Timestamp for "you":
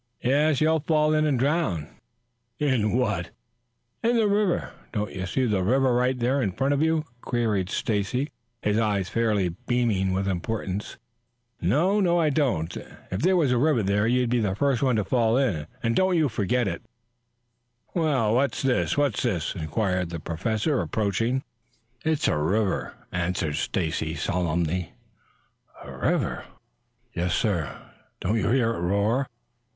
5.13-5.27, 6.81-7.05, 16.17-16.29, 28.39-28.49